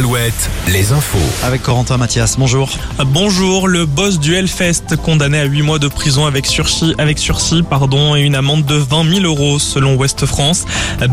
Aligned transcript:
Alouette, 0.00 0.50
les 0.68 0.92
infos. 0.92 1.18
Avec 1.44 1.62
Corentin 1.62 1.98
Mathias, 1.98 2.38
bonjour. 2.38 2.70
Bonjour, 3.08 3.68
le 3.68 3.84
boss 3.84 4.18
du 4.18 4.34
Hellfest, 4.34 4.96
condamné 5.04 5.38
à 5.38 5.44
8 5.44 5.60
mois 5.60 5.78
de 5.78 5.88
prison 5.88 6.24
avec 6.24 6.46
sursis, 6.46 6.94
avec 6.96 7.18
sursis 7.18 7.62
pardon, 7.62 8.16
et 8.16 8.22
une 8.22 8.34
amende 8.34 8.64
de 8.64 8.76
20 8.76 9.16
000 9.16 9.24
euros 9.26 9.58
selon 9.58 9.96
Ouest 9.96 10.24
France. 10.24 10.64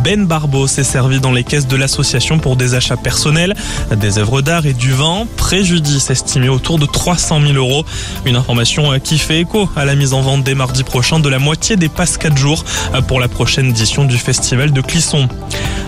Ben 0.06 0.26
Barbeau 0.26 0.68
s'est 0.68 0.86
servi 0.86 1.20
dans 1.20 1.34
les 1.34 1.44
caisses 1.44 1.68
de 1.68 1.76
l'association 1.76 2.40
pour 2.40 2.56
des 2.56 2.76
achats 2.76 2.96
personnels, 2.96 3.56
des 3.92 4.20
œuvres 4.20 4.42
d'art 4.42 4.66
et 4.66 4.74
du 4.74 4.94
vin, 4.94 5.28
préjudice 5.36 6.10
estimé 6.10 6.48
autour 6.48 6.80
de 6.80 6.86
300 6.86 7.42
000 7.42 7.56
euros. 7.56 7.84
Une 8.26 8.38
information 8.38 8.98
qui 9.02 9.18
fait 9.18 9.42
écho 9.42 9.70
à 9.76 9.84
la 9.84 9.96
mise 9.96 10.14
en 10.14 10.22
vente 10.22 10.46
dès 10.46 10.56
mardi 10.56 10.86
prochain 10.86 11.20
de 11.20 11.28
la 11.28 11.40
moitié 11.40 11.76
des 11.76 11.90
passes 11.90 12.18
4 12.18 12.38
jours 12.38 12.64
pour 13.10 13.20
la 13.20 13.28
prochaine 13.28 13.68
édition 13.68 14.06
du 14.06 14.18
festival 14.18 14.72
de 14.72 14.80
Clisson. 14.80 15.28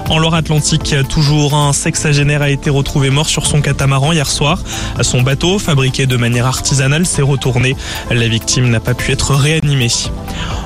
En 0.09 0.17
Loire-Atlantique, 0.17 0.95
toujours 1.07 1.53
un 1.53 1.71
sexagénaire 1.71 2.41
a 2.41 2.49
été 2.49 2.71
retrouvé 2.71 3.11
mort 3.11 3.29
sur 3.29 3.45
son 3.45 3.61
catamaran 3.61 4.11
hier 4.11 4.27
soir. 4.27 4.59
Son 5.01 5.21
bateau, 5.21 5.59
fabriqué 5.59 6.07
de 6.07 6.17
manière 6.17 6.47
artisanale, 6.47 7.05
s'est 7.05 7.21
retourné. 7.21 7.75
La 8.09 8.27
victime 8.27 8.69
n'a 8.69 8.79
pas 8.79 8.95
pu 8.95 9.11
être 9.11 9.35
réanimée. 9.35 9.91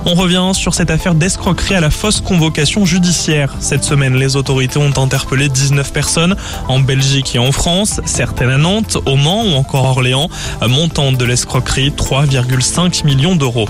On 0.05 0.13
revient 0.13 0.51
sur 0.53 0.73
cette 0.73 0.89
affaire 0.89 1.13
d'escroquerie 1.13 1.75
à 1.75 1.81
la 1.81 1.89
fausse 1.89 2.21
convocation 2.21 2.85
judiciaire. 2.85 3.53
Cette 3.59 3.83
semaine, 3.83 4.15
les 4.15 4.37
autorités 4.37 4.79
ont 4.79 4.93
interpellé 4.95 5.49
19 5.49 5.91
personnes 5.91 6.37
en 6.69 6.79
Belgique 6.79 7.35
et 7.35 7.39
en 7.39 7.51
France, 7.51 7.99
certaines 8.05 8.49
à 8.49 8.57
Nantes, 8.57 8.97
au 9.05 9.17
Mans 9.17 9.43
ou 9.43 9.55
encore 9.55 9.83
Orléans. 9.83 10.29
Montant 10.65 11.11
de 11.11 11.25
l'escroquerie 11.25 11.91
3,5 11.91 13.05
millions 13.05 13.35
d'euros. 13.35 13.67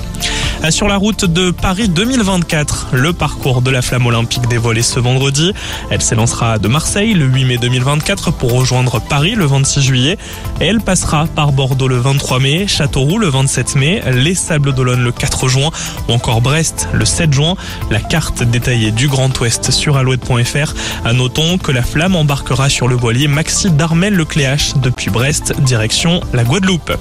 Sur 0.69 0.87
la 0.87 0.95
route 0.95 1.25
de 1.25 1.51
Paris 1.51 1.89
2024, 1.89 2.87
le 2.93 3.11
parcours 3.11 3.61
de 3.61 3.69
la 3.69 3.81
flamme 3.81 4.05
olympique 4.05 4.47
dévoilé 4.47 4.81
ce 4.81 4.97
vendredi. 4.97 5.51
Elle 5.89 6.01
s'élancera 6.01 6.57
de 6.57 6.69
Marseille 6.69 7.13
le 7.13 7.25
8 7.25 7.45
mai 7.45 7.57
2024 7.57 8.31
pour 8.31 8.53
rejoindre 8.53 9.01
Paris 9.01 9.35
le 9.35 9.45
26 9.45 9.81
juillet. 9.81 10.17
Et 10.61 10.65
elle 10.65 10.79
passera 10.79 11.27
par 11.27 11.51
Bordeaux 11.51 11.89
le 11.89 11.97
23 11.97 12.39
mai, 12.39 12.65
Châteauroux 12.67 13.19
le 13.19 13.27
27 13.27 13.75
mai, 13.75 14.01
les 14.13 14.35
Sables 14.35 14.73
d'Olonne 14.73 15.03
le 15.03 15.11
4 15.11 15.49
juin 15.49 15.69
ou 16.07 16.13
encore 16.13 16.39
Brest 16.39 16.87
le 16.93 17.03
7 17.03 17.33
juin. 17.33 17.55
La 17.91 17.99
carte 17.99 18.41
détaillée 18.41 18.91
du 18.91 19.09
Grand 19.09 19.37
Ouest 19.41 19.69
sur 19.69 19.97
alouette.fr. 19.97 20.73
Notons 21.13 21.57
que 21.57 21.73
la 21.73 21.83
flamme 21.83 22.15
embarquera 22.15 22.69
sur 22.69 22.87
le 22.87 22.95
voilier 22.95 23.27
Maxi 23.27 23.69
Darmel 23.69 24.13
le 24.13 24.23
Cléache 24.23 24.73
depuis 24.77 25.09
Brest 25.09 25.59
direction 25.59 26.21
la 26.31 26.45
Guadeloupe. 26.45 26.93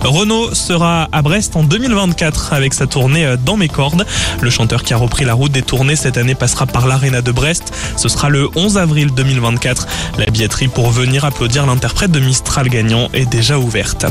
Renault 0.00 0.54
sera 0.54 1.08
à 1.12 1.22
Brest 1.22 1.54
en 1.56 1.64
2024 1.64 2.52
avec 2.54 2.74
sa 2.74 2.86
tournée 2.94 3.26
euh, 3.26 3.36
Dans 3.36 3.56
mes 3.56 3.66
cordes. 3.66 4.06
Le 4.40 4.50
chanteur 4.50 4.84
qui 4.84 4.94
a 4.94 4.96
repris 4.96 5.24
la 5.24 5.34
route 5.34 5.50
des 5.50 5.62
tournées 5.62 5.96
cette 5.96 6.16
année 6.16 6.36
passera 6.36 6.64
par 6.64 6.86
l'Arena 6.86 7.22
de 7.22 7.32
Brest. 7.32 7.74
Ce 7.96 8.08
sera 8.08 8.28
le 8.28 8.48
11 8.54 8.78
avril 8.78 9.10
2024. 9.12 9.88
La 10.16 10.26
billetterie 10.26 10.68
pour 10.68 10.92
venir 10.92 11.24
applaudir 11.24 11.66
l'interprète 11.66 12.12
de 12.12 12.20
Mistral 12.20 12.68
gagnant 12.68 13.08
est 13.12 13.26
déjà 13.26 13.58
ouverte. 13.58 14.06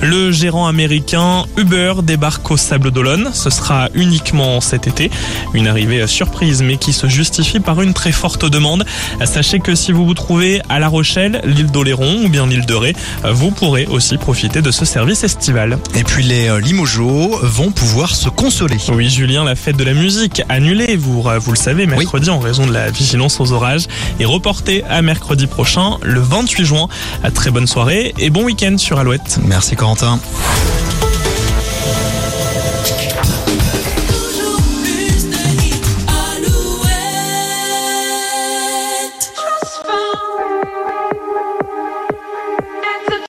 Le 0.00 0.32
gérant 0.32 0.66
américain 0.66 1.44
Uber 1.58 1.96
débarque 2.02 2.50
au 2.50 2.56
Sable 2.56 2.90
d'Olonne. 2.92 3.28
Ce 3.34 3.50
sera 3.50 3.90
uniquement 3.92 4.62
cet 4.62 4.86
été. 4.86 5.10
Une 5.52 5.68
arrivée 5.68 6.06
surprise 6.06 6.62
mais 6.62 6.78
qui 6.78 6.94
se 6.94 7.08
justifie 7.08 7.60
par 7.60 7.82
une 7.82 7.92
très 7.92 8.12
forte 8.12 8.46
demande. 8.46 8.86
Sachez 9.26 9.60
que 9.60 9.74
si 9.74 9.92
vous 9.92 10.06
vous 10.06 10.14
trouvez 10.14 10.62
à 10.70 10.78
La 10.78 10.88
Rochelle, 10.88 11.42
l'île 11.44 11.70
d'Oléron 11.70 12.24
ou 12.24 12.30
bien 12.30 12.46
l'île 12.46 12.64
de 12.64 12.74
Ré, 12.74 12.96
vous 13.22 13.50
pourrez 13.50 13.84
aussi 13.84 14.16
profiter 14.16 14.62
de 14.62 14.70
ce 14.70 14.86
service 14.86 15.24
estival. 15.24 15.78
Et 15.94 16.04
puis 16.04 16.24
les 16.24 16.48
euh, 16.48 16.60
Limogeaux 16.60 17.38
vont 17.42 17.70
pouvoir 17.70 18.13
se 18.14 18.28
consoler. 18.28 18.76
Oui, 18.92 19.08
Julien, 19.08 19.44
la 19.44 19.56
fête 19.56 19.76
de 19.76 19.84
la 19.84 19.92
musique 19.92 20.42
annulée, 20.48 20.96
vous, 20.96 21.22
vous 21.22 21.50
le 21.50 21.56
savez, 21.56 21.86
mercredi 21.86 22.30
en 22.30 22.38
raison 22.38 22.66
de 22.66 22.72
la 22.72 22.90
vigilance 22.90 23.40
aux 23.40 23.52
orages 23.52 23.86
est 24.20 24.24
reportée 24.24 24.84
à 24.88 25.02
mercredi 25.02 25.46
prochain, 25.46 25.98
le 26.02 26.20
28 26.20 26.64
juin. 26.64 26.88
À 27.22 27.30
très 27.30 27.50
bonne 27.50 27.66
soirée 27.66 28.14
et 28.18 28.30
bon 28.30 28.44
week-end 28.44 28.76
sur 28.78 28.98
Alouette. 28.98 29.40
Merci 29.44 29.76
Corentin. 29.76 30.20